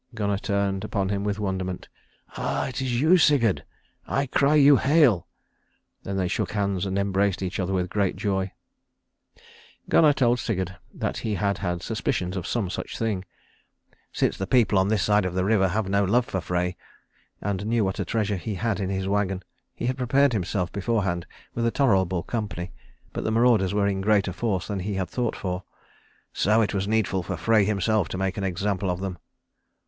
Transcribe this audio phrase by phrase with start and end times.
[0.15, 1.87] Gunnar turned upon him in wonderment.
[2.35, 3.63] "Ah, it is you, Sigurd!
[4.07, 5.27] I cry you hail!"
[6.01, 8.51] Then they shook hands and embraced each other with great joy.
[9.89, 13.25] Gunnar told Sigurd that he had had suspicions of some such thing,
[14.11, 16.75] "since the people on this side of the river have no love for Frey,"
[17.39, 19.43] and knew what a treasure he had in his wagon.
[19.75, 22.71] He had prepared himself beforehand with a tolerable company;
[23.13, 25.63] but the marauders were in greater force than he had thought for.
[26.33, 29.19] "So it was needful for Frey himself to make an example of them."